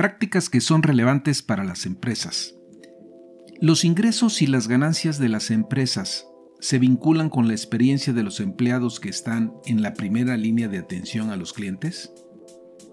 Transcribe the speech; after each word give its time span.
prácticas 0.00 0.48
que 0.48 0.62
son 0.62 0.82
relevantes 0.82 1.42
para 1.42 1.62
las 1.62 1.84
empresas. 1.84 2.54
Los 3.60 3.84
ingresos 3.84 4.40
y 4.40 4.46
las 4.46 4.66
ganancias 4.66 5.18
de 5.18 5.28
las 5.28 5.50
empresas 5.50 6.26
se 6.58 6.78
vinculan 6.78 7.28
con 7.28 7.48
la 7.48 7.52
experiencia 7.52 8.14
de 8.14 8.22
los 8.22 8.40
empleados 8.40 8.98
que 8.98 9.10
están 9.10 9.52
en 9.66 9.82
la 9.82 9.92
primera 9.92 10.38
línea 10.38 10.68
de 10.68 10.78
atención 10.78 11.28
a 11.28 11.36
los 11.36 11.52
clientes? 11.52 12.14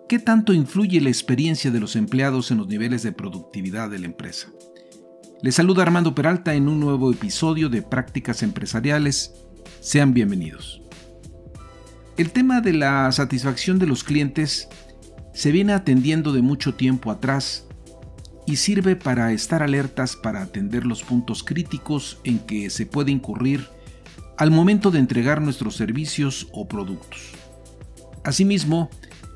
¿Qué 0.09 0.19
tanto 0.19 0.51
influye 0.51 0.99
la 0.99 1.07
experiencia 1.07 1.71
de 1.71 1.79
los 1.79 1.95
empleados 1.95 2.51
en 2.51 2.57
los 2.57 2.67
niveles 2.67 3.03
de 3.03 3.13
productividad 3.13 3.89
de 3.89 3.99
la 3.99 4.07
empresa? 4.07 4.51
Les 5.41 5.55
saluda 5.55 5.83
Armando 5.83 6.13
Peralta 6.13 6.55
en 6.55 6.67
un 6.67 6.81
nuevo 6.81 7.09
episodio 7.09 7.69
de 7.69 7.83
Prácticas 7.83 8.43
Empresariales. 8.43 9.33
Sean 9.79 10.13
bienvenidos. 10.13 10.81
El 12.17 12.31
tema 12.31 12.59
de 12.59 12.73
la 12.73 13.09
satisfacción 13.13 13.79
de 13.79 13.87
los 13.87 14.03
clientes 14.03 14.67
se 15.37 15.51
viene 15.51 15.73
atendiendo 15.73 16.33
de 16.33 16.41
mucho 16.41 16.73
tiempo 16.73 17.11
atrás 17.11 17.67
y 18.47 18.55
sirve 18.55 18.95
para 18.95 19.31
estar 19.33 19.61
alertas 19.61 20.15
para 20.15 20.41
atender 20.41 20.83
los 20.83 21.03
puntos 21.03 21.43
críticos 21.43 22.19
en 22.23 22.39
que 22.39 22.71
se 22.71 22.87
puede 22.87 23.11
incurrir 23.11 23.67
al 24.35 24.49
momento 24.49 24.89
de 24.89 24.97
entregar 24.97 25.39
nuestros 25.39 25.75
servicios 25.75 26.47
o 26.53 26.67
productos. 26.67 27.33
Asimismo, 28.23 28.89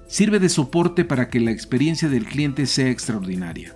sirve 0.07 0.39
de 0.39 0.49
soporte 0.49 1.05
para 1.05 1.29
que 1.29 1.39
la 1.39 1.51
experiencia 1.51 2.09
del 2.09 2.25
cliente 2.25 2.65
sea 2.65 2.89
extraordinaria. 2.89 3.75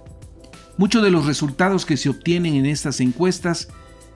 Muchos 0.80 1.04
de 1.04 1.12
los 1.12 1.28
resultados 1.28 1.86
que 1.86 1.96
se 1.96 2.10
obtienen 2.10 2.56
en 2.56 2.66
estas 2.66 3.02
encuestas 3.02 3.68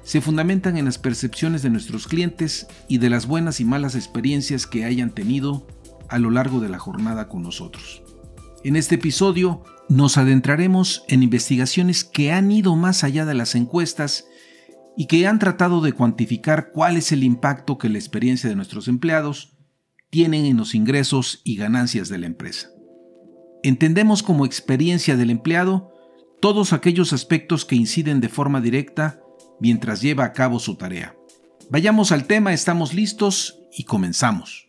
se 0.01 0.19
fundamentan 0.19 0.77
en 0.77 0.85
las 0.85 0.97
percepciones 0.97 1.61
de 1.61 1.69
nuestros 1.69 2.07
clientes 2.07 2.65
y 2.87 2.97
de 2.97 3.11
las 3.11 3.27
buenas 3.27 3.59
y 3.59 3.65
malas 3.65 3.93
experiencias 3.93 4.65
que 4.65 4.83
hayan 4.83 5.11
tenido 5.11 5.67
a 6.09 6.19
lo 6.19 6.31
largo 6.31 6.59
de 6.59 6.69
la 6.69 6.79
jornada 6.79 7.27
con 7.27 7.43
nosotros. 7.43 8.03
En 8.63 8.75
este 8.75 8.95
episodio 8.95 9.63
nos 9.87 10.17
adentraremos 10.17 11.03
en 11.07 11.23
investigaciones 11.23 12.03
que 12.03 12.31
han 12.31 12.51
ido 12.51 12.75
más 12.75 13.03
allá 13.03 13.25
de 13.25 13.33
las 13.33 13.55
encuestas 13.55 14.25
y 14.97 15.07
que 15.07 15.25
han 15.27 15.39
tratado 15.39 15.81
de 15.81 15.93
cuantificar 15.93 16.71
cuál 16.71 16.97
es 16.97 17.11
el 17.11 17.23
impacto 17.23 17.77
que 17.77 17.89
la 17.89 17.97
experiencia 17.97 18.49
de 18.49 18.55
nuestros 18.55 18.87
empleados 18.87 19.57
tienen 20.09 20.45
en 20.45 20.57
los 20.57 20.75
ingresos 20.75 21.41
y 21.43 21.55
ganancias 21.55 22.09
de 22.09 22.17
la 22.17 22.25
empresa. 22.25 22.69
Entendemos 23.63 24.23
como 24.23 24.45
experiencia 24.45 25.15
del 25.15 25.29
empleado 25.29 25.93
todos 26.41 26.73
aquellos 26.73 27.13
aspectos 27.13 27.65
que 27.65 27.75
inciden 27.75 28.21
de 28.21 28.29
forma 28.29 28.61
directa 28.61 29.21
mientras 29.59 30.01
lleva 30.01 30.23
a 30.23 30.33
cabo 30.33 30.59
su 30.59 30.75
tarea. 30.75 31.15
Vayamos 31.69 32.11
al 32.11 32.25
tema, 32.25 32.53
estamos 32.53 32.93
listos 32.93 33.59
y 33.71 33.83
comenzamos. 33.83 34.68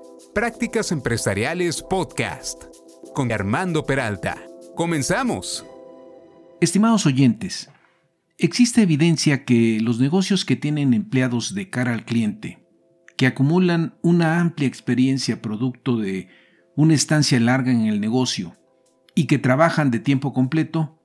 Prácticas 0.33 0.93
Empresariales 0.93 1.81
Podcast 1.81 2.63
con 3.13 3.33
Armando 3.33 3.85
Peralta. 3.85 4.37
Comenzamos. 4.77 5.65
Estimados 6.61 7.05
oyentes, 7.05 7.69
existe 8.37 8.81
evidencia 8.81 9.43
que 9.43 9.79
los 9.81 9.99
negocios 9.99 10.45
que 10.45 10.55
tienen 10.55 10.93
empleados 10.93 11.53
de 11.53 11.69
cara 11.69 11.93
al 11.93 12.05
cliente, 12.05 12.65
que 13.17 13.27
acumulan 13.27 13.95
una 14.03 14.39
amplia 14.39 14.69
experiencia 14.69 15.41
producto 15.41 15.97
de 15.97 16.29
una 16.77 16.93
estancia 16.93 17.37
larga 17.41 17.73
en 17.73 17.87
el 17.87 17.99
negocio 17.99 18.55
y 19.13 19.27
que 19.27 19.37
trabajan 19.37 19.91
de 19.91 19.99
tiempo 19.99 20.31
completo, 20.31 20.97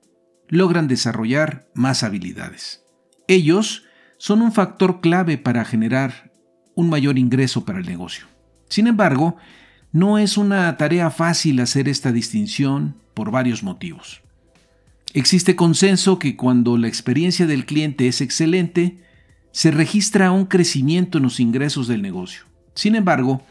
logran 0.47 0.87
desarrollar 0.87 1.67
más 1.73 2.01
habilidades. 2.03 2.85
Ellos 3.27 3.83
son 4.17 4.41
un 4.41 4.53
factor 4.53 5.01
clave 5.01 5.37
para 5.37 5.65
generar 5.65 6.31
un 6.75 6.89
mayor 6.89 7.17
ingreso 7.17 7.65
para 7.65 7.79
el 7.79 7.85
negocio. 7.85 8.36
Sin 8.69 8.87
embargo, 8.87 9.37
no 9.91 10.17
es 10.17 10.37
una 10.37 10.75
tarea 10.77 11.09
fácil 11.09 11.59
hacer 11.59 11.87
esta 11.87 12.11
distinción 12.11 12.95
por 13.13 13.31
varios 13.31 13.63
motivos. 13.63 14.21
Existe 15.13 15.55
consenso 15.55 16.19
que 16.19 16.35
cuando 16.35 16.77
la 16.77 16.87
experiencia 16.87 17.47
del 17.47 17.65
cliente 17.65 18.07
es 18.07 18.21
excelente, 18.21 18.99
se 19.51 19.71
registra 19.71 20.31
un 20.31 20.45
crecimiento 20.45 21.17
en 21.17 21.23
los 21.23 21.39
ingresos 21.39 21.87
del 21.87 22.01
negocio. 22.01 22.43
Sin 22.75 22.95
embargo, 22.95 23.41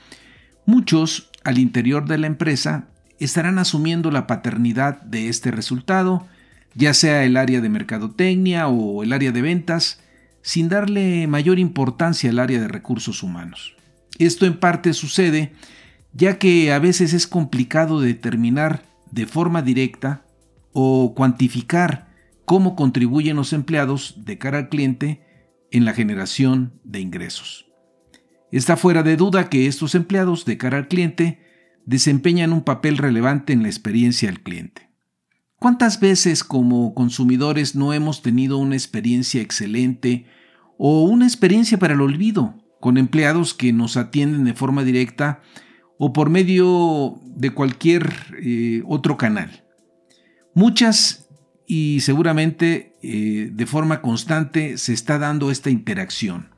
muchos 0.66 1.30
al 1.42 1.58
interior 1.58 2.06
de 2.06 2.18
la 2.18 2.28
empresa 2.28 2.88
estarán 3.18 3.58
asumiendo 3.58 4.10
la 4.10 4.26
paternidad 4.26 5.00
de 5.02 5.28
este 5.28 5.50
resultado, 5.50 6.26
ya 6.74 6.94
sea 6.94 7.24
el 7.24 7.36
área 7.36 7.60
de 7.60 7.68
mercadotecnia 7.68 8.68
o 8.68 9.02
el 9.02 9.12
área 9.12 9.32
de 9.32 9.42
ventas, 9.42 10.00
sin 10.42 10.68
darle 10.68 11.26
mayor 11.26 11.58
importancia 11.58 12.30
al 12.30 12.38
área 12.38 12.60
de 12.60 12.68
recursos 12.68 13.22
humanos. 13.22 13.74
Esto 14.18 14.46
en 14.46 14.58
parte 14.58 14.94
sucede 14.94 15.52
ya 16.16 16.38
que 16.38 16.72
a 16.72 16.78
veces 16.78 17.12
es 17.12 17.26
complicado 17.26 18.00
determinar 18.00 18.82
de 19.10 19.26
forma 19.26 19.60
directa 19.60 20.24
o 20.72 21.14
cuantificar 21.14 22.08
cómo 22.46 22.74
contribuyen 22.74 23.36
los 23.36 23.52
empleados 23.52 24.24
de 24.24 24.38
cara 24.38 24.58
al 24.58 24.68
cliente 24.70 25.20
en 25.70 25.84
la 25.84 25.92
generación 25.92 26.80
de 26.84 27.00
ingresos. 27.00 27.66
Está 28.50 28.78
fuera 28.78 29.02
de 29.02 29.16
duda 29.16 29.50
que 29.50 29.66
estos 29.66 29.94
empleados 29.94 30.46
de 30.46 30.56
cara 30.56 30.78
al 30.78 30.88
cliente 30.88 31.40
desempeñan 31.84 32.52
un 32.52 32.62
papel 32.62 32.96
relevante 32.96 33.52
en 33.52 33.62
la 33.62 33.68
experiencia 33.68 34.28
del 34.30 34.42
cliente. 34.42 34.90
¿Cuántas 35.58 36.00
veces 36.00 36.44
como 36.44 36.94
consumidores 36.94 37.74
no 37.74 37.92
hemos 37.92 38.22
tenido 38.22 38.56
una 38.56 38.74
experiencia 38.74 39.42
excelente 39.42 40.26
o 40.78 41.04
una 41.04 41.26
experiencia 41.26 41.78
para 41.78 41.94
el 41.94 42.00
olvido 42.00 42.54
con 42.86 42.98
empleados 42.98 43.52
que 43.52 43.72
nos 43.72 43.96
atienden 43.96 44.44
de 44.44 44.54
forma 44.54 44.84
directa 44.84 45.40
o 45.98 46.12
por 46.12 46.30
medio 46.30 47.18
de 47.24 47.50
cualquier 47.50 48.14
eh, 48.40 48.84
otro 48.86 49.16
canal. 49.16 49.64
Muchas 50.54 51.26
y 51.66 51.98
seguramente 51.98 52.94
eh, 53.02 53.50
de 53.52 53.66
forma 53.66 54.02
constante 54.02 54.78
se 54.78 54.92
está 54.92 55.18
dando 55.18 55.50
esta 55.50 55.68
interacción. 55.68 56.50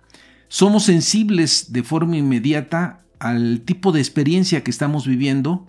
Somos 0.49 0.83
sensibles 0.83 1.72
de 1.72 1.83
forma 1.83 2.19
inmediata 2.19 3.06
al 3.21 3.62
tipo 3.62 3.91
de 3.91 4.00
experiencia 4.00 4.62
que 4.62 4.71
estamos 4.71 5.06
viviendo 5.06 5.67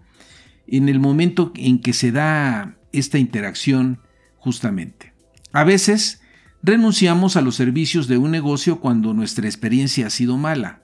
en 0.68 0.90
el 0.90 1.00
momento 1.00 1.54
en 1.56 1.80
que 1.80 1.94
se 1.94 2.12
da 2.12 2.76
esta 2.92 3.18
interacción 3.18 4.02
justamente. 4.36 5.14
A 5.54 5.64
veces 5.64 6.20
renunciamos 6.64 7.36
a 7.36 7.42
los 7.42 7.56
servicios 7.56 8.08
de 8.08 8.18
un 8.18 8.32
negocio 8.32 8.80
cuando 8.80 9.14
nuestra 9.14 9.48
experiencia 9.48 10.08
ha 10.08 10.10
sido 10.10 10.38
mala. 10.38 10.82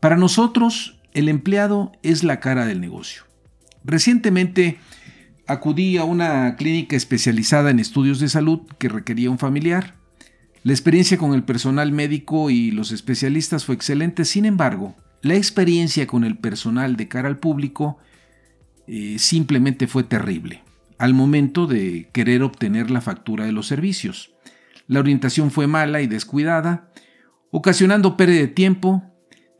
Para 0.00 0.16
nosotros, 0.16 0.98
el 1.12 1.28
empleado 1.28 1.92
es 2.02 2.24
la 2.24 2.40
cara 2.40 2.66
del 2.66 2.80
negocio. 2.80 3.24
Recientemente 3.84 4.78
acudí 5.46 5.96
a 5.96 6.04
una 6.04 6.56
clínica 6.56 6.96
especializada 6.96 7.70
en 7.70 7.80
estudios 7.80 8.20
de 8.20 8.28
salud 8.28 8.60
que 8.78 8.88
requería 8.88 9.30
un 9.30 9.38
familiar. 9.38 9.96
La 10.62 10.72
experiencia 10.72 11.18
con 11.18 11.34
el 11.34 11.42
personal 11.42 11.92
médico 11.92 12.50
y 12.50 12.70
los 12.70 12.92
especialistas 12.92 13.64
fue 13.64 13.74
excelente, 13.74 14.24
sin 14.24 14.44
embargo, 14.44 14.94
la 15.22 15.34
experiencia 15.34 16.06
con 16.06 16.24
el 16.24 16.36
personal 16.36 16.96
de 16.96 17.08
cara 17.08 17.28
al 17.28 17.38
público 17.38 17.98
eh, 18.86 19.16
simplemente 19.18 19.86
fue 19.86 20.04
terrible 20.04 20.62
al 21.00 21.14
momento 21.14 21.66
de 21.66 22.10
querer 22.12 22.42
obtener 22.42 22.90
la 22.90 23.00
factura 23.00 23.46
de 23.46 23.52
los 23.52 23.66
servicios. 23.66 24.32
La 24.90 24.98
orientación 24.98 25.52
fue 25.52 25.68
mala 25.68 26.02
y 26.02 26.08
descuidada, 26.08 26.90
ocasionando 27.52 28.16
pérdida 28.16 28.40
de 28.40 28.48
tiempo, 28.48 29.04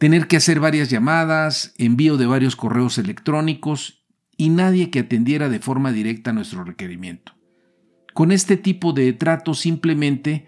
tener 0.00 0.26
que 0.26 0.36
hacer 0.36 0.58
varias 0.58 0.90
llamadas, 0.90 1.72
envío 1.78 2.16
de 2.16 2.26
varios 2.26 2.56
correos 2.56 2.98
electrónicos 2.98 4.04
y 4.36 4.48
nadie 4.48 4.90
que 4.90 4.98
atendiera 4.98 5.48
de 5.48 5.60
forma 5.60 5.92
directa 5.92 6.32
nuestro 6.32 6.64
requerimiento. 6.64 7.32
Con 8.12 8.32
este 8.32 8.56
tipo 8.56 8.92
de 8.92 9.12
trato 9.12 9.54
simplemente 9.54 10.46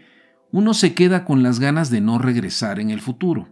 uno 0.51 0.75
se 0.75 0.95
queda 0.95 1.25
con 1.25 1.45
las 1.45 1.61
ganas 1.61 1.89
de 1.89 2.01
no 2.01 2.19
regresar 2.19 2.81
en 2.81 2.91
el 2.91 3.01
futuro. 3.01 3.51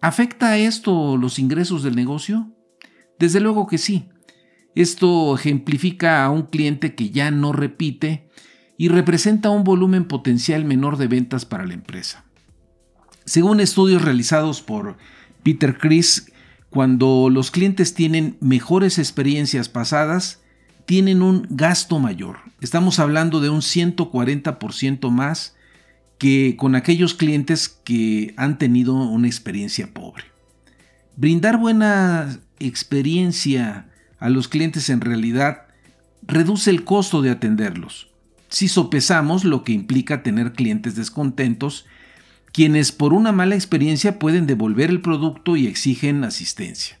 ¿Afecta 0.00 0.56
esto 0.56 1.18
los 1.18 1.38
ingresos 1.38 1.82
del 1.82 1.96
negocio? 1.96 2.50
Desde 3.18 3.40
luego 3.40 3.66
que 3.66 3.76
sí. 3.76 4.08
Esto 4.74 5.34
ejemplifica 5.34 6.24
a 6.24 6.30
un 6.30 6.44
cliente 6.44 6.94
que 6.94 7.10
ya 7.10 7.30
no 7.30 7.52
repite 7.52 8.30
y 8.82 8.88
representa 8.88 9.48
un 9.48 9.62
volumen 9.62 10.06
potencial 10.06 10.64
menor 10.64 10.96
de 10.96 11.06
ventas 11.06 11.44
para 11.44 11.64
la 11.64 11.72
empresa. 11.72 12.24
Según 13.24 13.60
estudios 13.60 14.02
realizados 14.02 14.60
por 14.60 14.96
Peter 15.44 15.78
Chris, 15.78 16.32
cuando 16.68 17.30
los 17.30 17.52
clientes 17.52 17.94
tienen 17.94 18.36
mejores 18.40 18.98
experiencias 18.98 19.68
pasadas, 19.68 20.40
tienen 20.84 21.22
un 21.22 21.46
gasto 21.48 22.00
mayor. 22.00 22.38
Estamos 22.60 22.98
hablando 22.98 23.38
de 23.38 23.50
un 23.50 23.60
140% 23.60 25.10
más 25.10 25.54
que 26.18 26.56
con 26.56 26.74
aquellos 26.74 27.14
clientes 27.14 27.68
que 27.68 28.34
han 28.36 28.58
tenido 28.58 28.96
una 28.96 29.28
experiencia 29.28 29.94
pobre. 29.94 30.24
Brindar 31.16 31.56
buena 31.56 32.36
experiencia 32.58 33.86
a 34.18 34.28
los 34.28 34.48
clientes 34.48 34.90
en 34.90 35.00
realidad 35.00 35.68
reduce 36.26 36.68
el 36.70 36.82
costo 36.82 37.22
de 37.22 37.30
atenderlos. 37.30 38.11
Si 38.52 38.68
sopesamos 38.68 39.44
lo 39.44 39.64
que 39.64 39.72
implica 39.72 40.22
tener 40.22 40.52
clientes 40.52 40.94
descontentos, 40.94 41.86
quienes 42.52 42.92
por 42.92 43.14
una 43.14 43.32
mala 43.32 43.54
experiencia 43.54 44.18
pueden 44.18 44.46
devolver 44.46 44.90
el 44.90 45.00
producto 45.00 45.56
y 45.56 45.66
exigen 45.66 46.22
asistencia. 46.22 47.00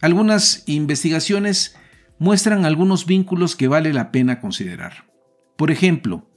Algunas 0.00 0.62
investigaciones 0.66 1.74
muestran 2.20 2.64
algunos 2.64 3.04
vínculos 3.04 3.56
que 3.56 3.66
vale 3.66 3.92
la 3.92 4.12
pena 4.12 4.40
considerar. 4.40 5.10
Por 5.56 5.72
ejemplo, 5.72 6.30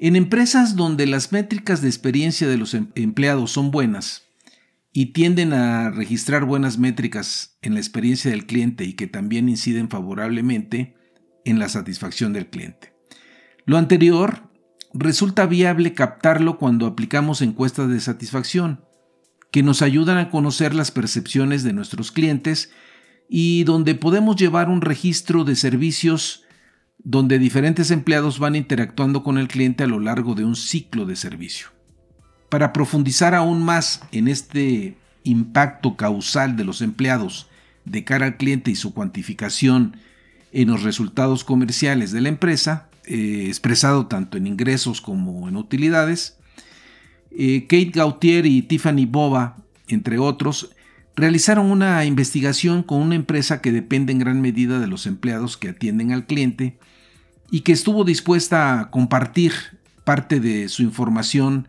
en 0.00 0.16
empresas 0.16 0.74
donde 0.74 1.06
las 1.06 1.30
métricas 1.30 1.80
de 1.80 1.88
experiencia 1.88 2.48
de 2.48 2.56
los 2.56 2.74
em-, 2.74 2.90
empleados 2.96 3.52
son 3.52 3.70
buenas 3.70 4.24
y 4.92 5.12
tienden 5.12 5.52
a 5.52 5.90
registrar 5.90 6.44
buenas 6.44 6.76
métricas 6.76 7.56
en 7.62 7.74
la 7.74 7.80
experiencia 7.80 8.32
del 8.32 8.46
cliente 8.46 8.84
y 8.84 8.94
que 8.94 9.06
también 9.06 9.48
inciden 9.48 9.88
favorablemente 9.88 10.96
en 11.44 11.60
la 11.60 11.68
satisfacción 11.68 12.32
del 12.32 12.48
cliente. 12.48 12.99
Lo 13.70 13.78
anterior 13.78 14.50
resulta 14.92 15.46
viable 15.46 15.94
captarlo 15.94 16.58
cuando 16.58 16.88
aplicamos 16.88 17.40
encuestas 17.40 17.88
de 17.88 18.00
satisfacción, 18.00 18.84
que 19.52 19.62
nos 19.62 19.80
ayudan 19.80 20.18
a 20.18 20.28
conocer 20.28 20.74
las 20.74 20.90
percepciones 20.90 21.62
de 21.62 21.72
nuestros 21.72 22.10
clientes 22.10 22.72
y 23.28 23.62
donde 23.62 23.94
podemos 23.94 24.34
llevar 24.34 24.70
un 24.70 24.80
registro 24.80 25.44
de 25.44 25.54
servicios 25.54 26.42
donde 26.98 27.38
diferentes 27.38 27.92
empleados 27.92 28.40
van 28.40 28.56
interactuando 28.56 29.22
con 29.22 29.38
el 29.38 29.46
cliente 29.46 29.84
a 29.84 29.86
lo 29.86 30.00
largo 30.00 30.34
de 30.34 30.44
un 30.44 30.56
ciclo 30.56 31.06
de 31.06 31.14
servicio. 31.14 31.68
Para 32.48 32.72
profundizar 32.72 33.36
aún 33.36 33.62
más 33.62 34.02
en 34.10 34.26
este 34.26 34.96
impacto 35.22 35.96
causal 35.96 36.56
de 36.56 36.64
los 36.64 36.82
empleados 36.82 37.48
de 37.84 38.02
cara 38.02 38.26
al 38.26 38.36
cliente 38.36 38.72
y 38.72 38.74
su 38.74 38.94
cuantificación 38.94 39.96
en 40.50 40.66
los 40.66 40.82
resultados 40.82 41.44
comerciales 41.44 42.10
de 42.10 42.20
la 42.20 42.30
empresa, 42.30 42.89
eh, 43.12 43.46
expresado 43.48 44.06
tanto 44.06 44.38
en 44.38 44.46
ingresos 44.46 45.00
como 45.00 45.48
en 45.48 45.56
utilidades, 45.56 46.38
eh, 47.32 47.62
Kate 47.62 47.90
Gautier 47.92 48.46
y 48.46 48.62
Tiffany 48.62 49.04
Boba, 49.04 49.56
entre 49.88 50.20
otros, 50.20 50.70
realizaron 51.16 51.72
una 51.72 52.04
investigación 52.04 52.84
con 52.84 53.02
una 53.02 53.16
empresa 53.16 53.60
que 53.60 53.72
depende 53.72 54.12
en 54.12 54.20
gran 54.20 54.40
medida 54.40 54.78
de 54.78 54.86
los 54.86 55.06
empleados 55.06 55.56
que 55.56 55.70
atienden 55.70 56.12
al 56.12 56.26
cliente 56.26 56.78
y 57.50 57.62
que 57.62 57.72
estuvo 57.72 58.04
dispuesta 58.04 58.78
a 58.78 58.90
compartir 58.92 59.54
parte 60.04 60.38
de 60.38 60.68
su 60.68 60.84
información 60.84 61.66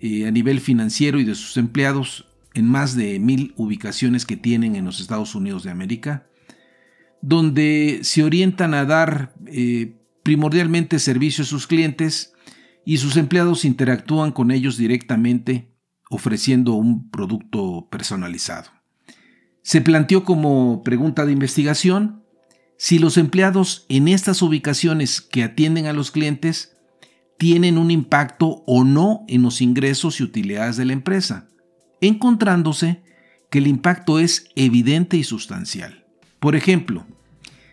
eh, 0.00 0.26
a 0.26 0.32
nivel 0.32 0.58
financiero 0.58 1.20
y 1.20 1.24
de 1.24 1.36
sus 1.36 1.58
empleados 1.58 2.26
en 2.54 2.66
más 2.66 2.96
de 2.96 3.20
mil 3.20 3.54
ubicaciones 3.56 4.26
que 4.26 4.36
tienen 4.36 4.74
en 4.74 4.84
los 4.84 4.98
Estados 4.98 5.36
Unidos 5.36 5.62
de 5.62 5.70
América, 5.70 6.26
donde 7.20 8.00
se 8.02 8.24
orientan 8.24 8.74
a 8.74 8.84
dar 8.84 9.32
primordialmente 10.22 10.98
servicio 10.98 11.44
a 11.44 11.46
sus 11.46 11.66
clientes 11.66 12.32
y 12.84 12.98
sus 12.98 13.16
empleados 13.16 13.64
interactúan 13.64 14.32
con 14.32 14.50
ellos 14.50 14.76
directamente 14.76 15.72
ofreciendo 16.10 16.74
un 16.74 17.10
producto 17.10 17.88
personalizado. 17.90 18.70
Se 19.62 19.80
planteó 19.80 20.24
como 20.24 20.82
pregunta 20.82 21.24
de 21.24 21.32
investigación 21.32 22.22
si 22.76 22.98
los 22.98 23.16
empleados 23.16 23.86
en 23.88 24.08
estas 24.08 24.42
ubicaciones 24.42 25.20
que 25.20 25.44
atienden 25.44 25.86
a 25.86 25.92
los 25.92 26.10
clientes 26.10 26.76
tienen 27.38 27.78
un 27.78 27.90
impacto 27.90 28.62
o 28.66 28.84
no 28.84 29.24
en 29.28 29.42
los 29.42 29.60
ingresos 29.60 30.20
y 30.20 30.24
utilidades 30.24 30.76
de 30.76 30.84
la 30.84 30.92
empresa, 30.92 31.48
encontrándose 32.00 33.02
que 33.50 33.58
el 33.58 33.66
impacto 33.66 34.18
es 34.18 34.48
evidente 34.56 35.16
y 35.16 35.24
sustancial. 35.24 36.06
Por 36.40 36.56
ejemplo, 36.56 37.06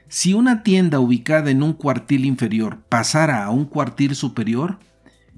si 0.09 0.33
una 0.33 0.63
tienda 0.63 0.99
ubicada 0.99 1.51
en 1.51 1.61
un 1.61 1.73
cuartil 1.73 2.25
inferior 2.25 2.79
pasara 2.89 3.45
a 3.45 3.51
un 3.51 3.65
cuartil 3.65 4.15
superior, 4.15 4.79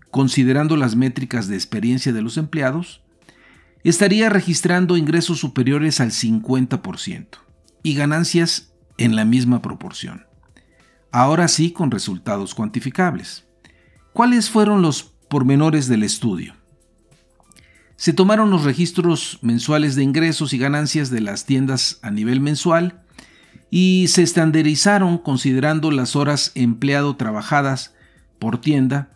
considerando 0.09 0.77
las 0.77 0.95
métricas 0.95 1.49
de 1.49 1.55
experiencia 1.55 2.13
de 2.13 2.21
los 2.21 2.37
empleados, 2.37 3.01
estaría 3.83 4.29
registrando 4.29 4.95
ingresos 4.95 5.39
superiores 5.39 5.99
al 5.99 6.11
50% 6.11 7.27
y 7.83 7.95
ganancias 7.95 8.71
en 8.97 9.17
la 9.17 9.25
misma 9.25 9.61
proporción. 9.61 10.25
Ahora 11.11 11.49
sí 11.49 11.71
con 11.71 11.91
resultados 11.91 12.55
cuantificables. 12.55 13.45
¿Cuáles 14.13 14.49
fueron 14.49 14.81
los 14.81 15.03
pormenores 15.03 15.87
del 15.87 16.03
estudio? 16.03 16.55
Se 17.97 18.13
tomaron 18.13 18.49
los 18.49 18.63
registros 18.63 19.37
mensuales 19.41 19.95
de 19.95 20.03
ingresos 20.03 20.53
y 20.53 20.57
ganancias 20.57 21.09
de 21.09 21.19
las 21.19 21.45
tiendas 21.45 21.99
a 22.01 22.09
nivel 22.09 22.39
mensual 22.39 23.00
y 23.71 24.07
se 24.09 24.21
estandarizaron 24.21 25.17
considerando 25.17 25.89
las 25.89 26.17
horas 26.17 26.51
empleado 26.55 27.15
trabajadas 27.15 27.95
por 28.37 28.59
tienda, 28.59 29.09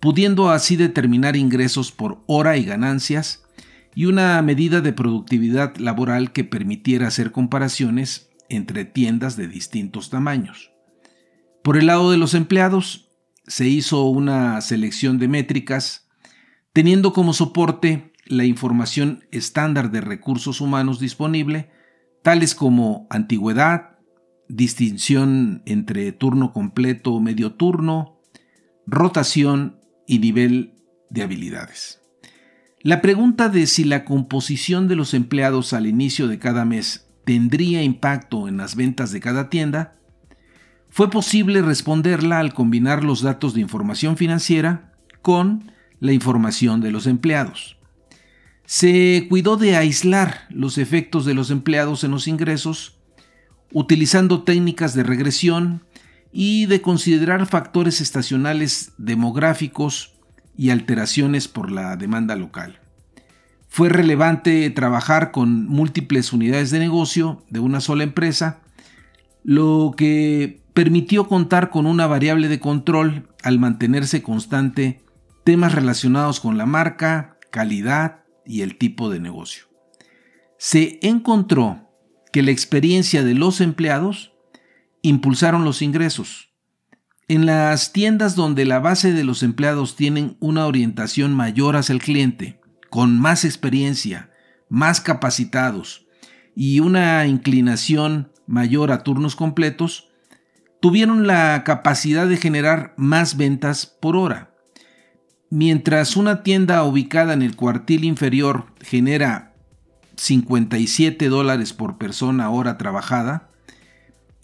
pudiendo 0.00 0.50
así 0.50 0.74
determinar 0.76 1.36
ingresos 1.36 1.92
por 1.92 2.22
hora 2.26 2.56
y 2.56 2.64
ganancias 2.64 3.44
y 3.94 4.06
una 4.06 4.42
medida 4.42 4.80
de 4.80 4.92
productividad 4.92 5.76
laboral 5.76 6.32
que 6.32 6.42
permitiera 6.42 7.06
hacer 7.06 7.30
comparaciones 7.30 8.30
entre 8.48 8.84
tiendas 8.84 9.36
de 9.36 9.46
distintos 9.46 10.10
tamaños. 10.10 10.72
Por 11.62 11.76
el 11.76 11.86
lado 11.86 12.10
de 12.10 12.16
los 12.16 12.34
empleados, 12.34 13.08
se 13.46 13.68
hizo 13.68 14.04
una 14.04 14.60
selección 14.60 15.18
de 15.18 15.28
métricas, 15.28 16.08
teniendo 16.72 17.12
como 17.12 17.32
soporte 17.32 18.12
la 18.26 18.44
información 18.44 19.24
estándar 19.30 19.90
de 19.90 20.00
recursos 20.00 20.60
humanos 20.60 20.98
disponible, 20.98 21.70
tales 22.22 22.54
como 22.54 23.06
antigüedad, 23.10 23.89
distinción 24.50 25.62
entre 25.64 26.12
turno 26.12 26.52
completo 26.52 27.12
o 27.12 27.20
medio 27.20 27.52
turno, 27.52 28.20
rotación 28.86 29.80
y 30.06 30.18
nivel 30.18 30.74
de 31.08 31.22
habilidades. 31.22 32.00
La 32.82 33.00
pregunta 33.00 33.48
de 33.48 33.66
si 33.66 33.84
la 33.84 34.04
composición 34.04 34.88
de 34.88 34.96
los 34.96 35.14
empleados 35.14 35.72
al 35.72 35.86
inicio 35.86 36.28
de 36.28 36.38
cada 36.38 36.64
mes 36.64 37.08
tendría 37.24 37.82
impacto 37.82 38.48
en 38.48 38.56
las 38.56 38.74
ventas 38.74 39.12
de 39.12 39.20
cada 39.20 39.50
tienda, 39.50 39.96
fue 40.88 41.10
posible 41.10 41.62
responderla 41.62 42.40
al 42.40 42.52
combinar 42.52 43.04
los 43.04 43.22
datos 43.22 43.54
de 43.54 43.60
información 43.60 44.16
financiera 44.16 44.94
con 45.22 45.70
la 46.00 46.12
información 46.12 46.80
de 46.80 46.90
los 46.90 47.06
empleados. 47.06 47.76
Se 48.64 49.26
cuidó 49.28 49.56
de 49.56 49.76
aislar 49.76 50.46
los 50.48 50.78
efectos 50.78 51.24
de 51.24 51.34
los 51.34 51.50
empleados 51.50 52.02
en 52.02 52.10
los 52.10 52.26
ingresos, 52.26 52.99
utilizando 53.72 54.42
técnicas 54.42 54.94
de 54.94 55.02
regresión 55.02 55.82
y 56.32 56.66
de 56.66 56.80
considerar 56.80 57.46
factores 57.46 58.00
estacionales 58.00 58.92
demográficos 58.98 60.14
y 60.56 60.70
alteraciones 60.70 61.48
por 61.48 61.70
la 61.70 61.96
demanda 61.96 62.36
local. 62.36 62.80
Fue 63.68 63.88
relevante 63.88 64.68
trabajar 64.70 65.30
con 65.30 65.66
múltiples 65.66 66.32
unidades 66.32 66.70
de 66.70 66.80
negocio 66.80 67.44
de 67.50 67.60
una 67.60 67.80
sola 67.80 68.04
empresa, 68.04 68.60
lo 69.44 69.94
que 69.96 70.62
permitió 70.74 71.28
contar 71.28 71.70
con 71.70 71.86
una 71.86 72.06
variable 72.06 72.48
de 72.48 72.60
control 72.60 73.28
al 73.42 73.58
mantenerse 73.58 74.22
constante 74.22 75.00
temas 75.44 75.74
relacionados 75.74 76.40
con 76.40 76.58
la 76.58 76.66
marca, 76.66 77.38
calidad 77.50 78.24
y 78.44 78.62
el 78.62 78.76
tipo 78.76 79.08
de 79.08 79.20
negocio. 79.20 79.64
Se 80.58 80.98
encontró 81.02 81.89
que 82.32 82.42
la 82.42 82.50
experiencia 82.50 83.22
de 83.22 83.34
los 83.34 83.60
empleados 83.60 84.32
impulsaron 85.02 85.64
los 85.64 85.82
ingresos, 85.82 86.50
en 87.28 87.46
las 87.46 87.92
tiendas 87.92 88.34
donde 88.34 88.64
la 88.64 88.80
base 88.80 89.12
de 89.12 89.22
los 89.22 89.42
empleados 89.42 89.94
tienen 89.94 90.36
una 90.40 90.66
orientación 90.66 91.32
mayor 91.32 91.76
hacia 91.76 91.92
el 91.92 92.00
cliente, 92.00 92.60
con 92.90 93.18
más 93.18 93.44
experiencia, 93.44 94.30
más 94.68 95.00
capacitados 95.00 96.06
y 96.56 96.80
una 96.80 97.26
inclinación 97.26 98.32
mayor 98.46 98.90
a 98.90 99.04
turnos 99.04 99.36
completos, 99.36 100.08
tuvieron 100.80 101.26
la 101.26 101.62
capacidad 101.64 102.26
de 102.26 102.36
generar 102.36 102.94
más 102.96 103.36
ventas 103.36 103.86
por 103.86 104.16
hora. 104.16 104.54
Mientras 105.50 106.16
una 106.16 106.42
tienda 106.42 106.82
ubicada 106.84 107.32
en 107.32 107.42
el 107.42 107.54
cuartil 107.54 108.04
inferior 108.04 108.66
genera 108.80 109.49
57 110.20 111.30
dólares 111.30 111.72
por 111.72 111.96
persona 111.96 112.50
hora 112.50 112.76
trabajada, 112.76 113.48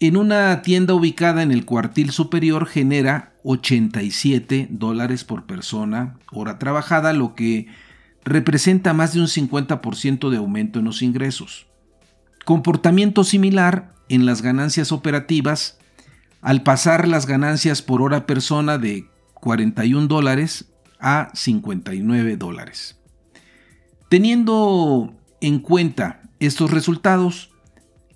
en 0.00 0.16
una 0.16 0.62
tienda 0.62 0.94
ubicada 0.94 1.42
en 1.42 1.52
el 1.52 1.66
cuartil 1.66 2.12
superior 2.12 2.64
genera 2.66 3.34
87 3.44 4.68
dólares 4.70 5.24
por 5.24 5.44
persona 5.44 6.18
hora 6.32 6.58
trabajada, 6.58 7.12
lo 7.12 7.34
que 7.34 7.66
representa 8.24 8.94
más 8.94 9.12
de 9.12 9.20
un 9.20 9.26
50% 9.26 10.30
de 10.30 10.38
aumento 10.38 10.78
en 10.78 10.86
los 10.86 11.02
ingresos. 11.02 11.66
Comportamiento 12.46 13.22
similar 13.22 13.92
en 14.08 14.24
las 14.24 14.40
ganancias 14.40 14.92
operativas 14.92 15.76
al 16.40 16.62
pasar 16.62 17.06
las 17.06 17.26
ganancias 17.26 17.82
por 17.82 18.00
hora 18.00 18.24
persona 18.24 18.78
de 18.78 19.10
41 19.34 20.06
dólares 20.06 20.72
a 21.00 21.28
59 21.34 22.38
dólares. 22.38 22.98
Teniendo 24.08 25.12
en 25.46 25.60
cuenta 25.60 26.22
estos 26.40 26.72
resultados, 26.72 27.50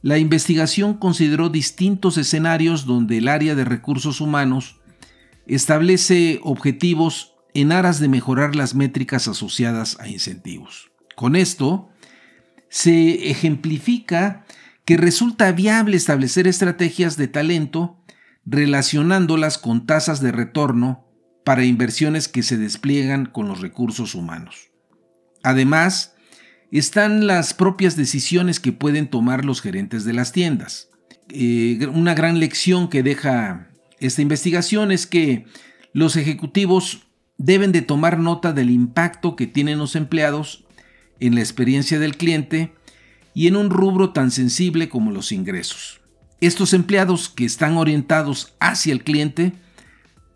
la 0.03 0.19
investigación 0.19 0.95
consideró 0.95 1.49
distintos 1.49 2.19
escenarios 2.19 2.87
donde 2.87 3.19
el 3.19 3.29
área 3.29 3.55
de 3.55 3.65
recursos 3.65 4.21
humanos 4.21 4.81
establece 5.47 6.41
objetivos 6.43 7.35
en 7.55 7.71
aras 7.71 8.01
de 8.01 8.09
mejorar 8.09 8.57
las 8.57 8.75
métricas 8.75 9.29
asociadas 9.29 9.97
a 10.01 10.09
incentivos. 10.09 10.91
Con 11.15 11.37
esto, 11.37 11.91
se 12.69 13.31
ejemplifica 13.31 14.45
que 14.85 14.97
resulta 14.97 15.53
viable 15.53 15.97
establecer 15.97 16.49
estrategias 16.49 17.17
de 17.17 17.29
talento 17.29 18.03
relacionándolas 18.45 19.57
con 19.57 19.87
tasas 19.87 20.21
de 20.21 20.33
retorno 20.33 21.07
para 21.45 21.65
inversiones 21.65 22.27
que 22.27 22.43
se 22.43 22.57
despliegan 22.57 23.27
con 23.27 23.47
los 23.47 23.61
recursos 23.61 24.17
humanos. 24.17 24.71
Además, 25.45 26.17
están 26.79 27.27
las 27.27 27.55
propias 27.55 27.97
decisiones 27.97 28.61
que 28.61 28.73
pueden 28.73 29.09
tomar 29.09 29.45
los 29.45 29.61
gerentes 29.61 30.05
de 30.05 30.13
las 30.13 30.33
tiendas. 30.33 30.89
Eh, 31.31 31.87
una 31.93 32.15
gran 32.15 32.39
lección 32.39 32.89
que 32.89 33.03
deja 33.03 33.71
esta 33.99 34.23
investigación 34.23 34.93
es 34.93 35.07
que 35.07 35.47
los 35.93 36.17
ejecutivos 36.17 37.07
deben 37.39 37.73
de 37.73 37.83
tomar 37.83 38.19
nota 38.19 38.53
del 38.53 38.71
impacto 38.71 39.37
que 39.37 39.47
tienen 39.47 39.79
los 39.79 39.97
empleados 39.97 40.65
en 41.21 41.35
la 41.35 41.41
experiencia 41.41 41.99
del 41.99 42.17
cliente 42.17 42.75
y 43.35 43.47
en 43.47 43.57
un 43.57 43.71
rubro 43.71 44.11
tan 44.11 44.31
sensible 44.31 44.89
como 44.89 45.11
los 45.11 45.33
ingresos. 45.33 46.01
Estos 46.41 46.73
empleados 46.73 47.29
que 47.29 47.45
están 47.45 47.77
orientados 47.77 48.55
hacia 48.61 48.93
el 48.93 49.05
cliente 49.05 49.53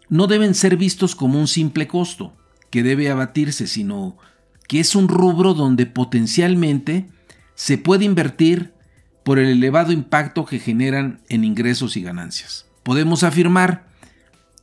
no 0.09 0.27
deben 0.27 0.55
ser 0.55 0.77
vistos 0.77 1.15
como 1.15 1.41
un 1.41 1.49
simple 1.49 1.89
costo 1.89 2.37
que 2.71 2.83
debe 2.83 3.11
abatirse, 3.11 3.67
sino 3.67 4.19
que 4.69 4.81
es 4.81 4.95
un 4.95 5.09
rubro 5.09 5.55
donde 5.55 5.87
potencialmente 5.87 7.09
se 7.55 7.79
puede 7.79 8.05
invertir 8.05 8.73
por 9.23 9.39
el 9.39 9.49
elevado 9.49 9.93
impacto 9.93 10.45
que 10.45 10.59
generan 10.59 11.21
en 11.29 11.45
ingresos 11.45 11.97
y 11.97 12.03
ganancias. 12.03 12.67
Podemos 12.83 13.23
afirmar 13.23 13.87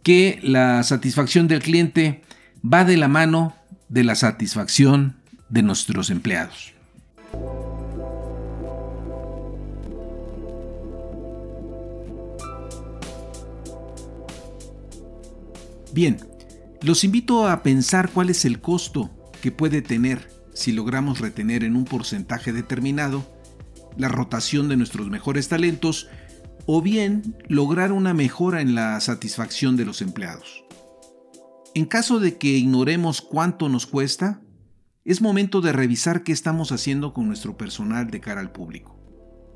que 0.04 0.40
la 0.44 0.84
satisfacción 0.84 1.48
del 1.48 1.62
cliente 1.62 2.22
va 2.64 2.86
de 2.86 2.98
la 2.98 3.08
mano 3.08 3.56
de 3.90 4.04
la 4.04 4.16
satisfacción 4.16 5.18
de 5.50 5.64
nuestros 5.64 6.10
empleados. 6.10 6.74
Bien, 15.94 16.18
los 16.82 17.04
invito 17.04 17.50
a 17.50 17.64
pensar 17.64 18.12
cuál 18.12 18.30
es 18.30 18.46
el 18.46 18.62
costo 18.62 19.10
que 19.42 19.52
puede 19.52 19.82
tener 19.82 20.30
si 20.54 20.72
logramos 20.72 21.20
retener 21.20 21.64
en 21.64 21.76
un 21.76 21.86
porcentaje 21.86 22.54
determinado 22.54 23.26
la 23.98 24.08
rotación 24.08 24.70
de 24.70 24.78
nuestros 24.78 25.10
mejores 25.10 25.50
talentos 25.50 26.08
o 26.66 26.82
bien 26.82 27.36
lograr 27.48 27.92
una 27.92 28.14
mejora 28.14 28.62
en 28.62 28.76
la 28.76 29.00
satisfacción 29.02 29.76
de 29.76 29.86
los 29.86 30.02
empleados. 30.02 30.64
En 31.74 31.86
caso 31.86 32.20
de 32.20 32.38
que 32.38 32.50
ignoremos 32.50 33.22
cuánto 33.22 33.70
nos 33.70 33.88
cuesta, 33.88 34.42
es 35.04 35.22
momento 35.22 35.62
de 35.62 35.72
revisar 35.72 36.24
qué 36.24 36.32
estamos 36.32 36.72
haciendo 36.72 37.14
con 37.14 37.28
nuestro 37.28 37.58
personal 37.58 38.12
de 38.12 38.20
cara 38.20 38.42
al 38.42 38.52
público. 38.52 39.00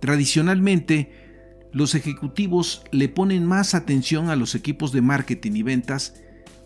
Tradicionalmente, 0.01 1.67
los 1.71 1.93
ejecutivos 1.93 2.83
le 2.91 3.09
ponen 3.09 3.45
más 3.45 3.75
atención 3.75 4.29
a 4.29 4.35
los 4.35 4.55
equipos 4.55 4.91
de 4.91 5.01
marketing 5.01 5.51
y 5.55 5.63
ventas 5.63 6.15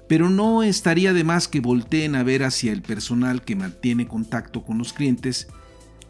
pero 0.09 0.31
no 0.31 0.63
estaría 0.63 1.13
de 1.13 1.23
más 1.23 1.47
que 1.47 1.61
volteen 1.61 2.15
a 2.15 2.23
ver 2.23 2.43
hacia 2.43 2.73
el 2.73 2.81
personal 2.81 3.43
que 3.43 3.55
mantiene 3.55 4.07
contacto 4.07 4.63
con 4.65 4.79
los 4.79 4.91
clientes 4.91 5.47